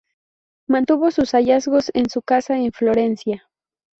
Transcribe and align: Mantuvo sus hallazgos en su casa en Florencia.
Mantuvo 0.67 1.11
sus 1.11 1.35
hallazgos 1.35 1.91
en 1.93 2.09
su 2.09 2.23
casa 2.23 2.57
en 2.57 2.71
Florencia. 2.71 3.47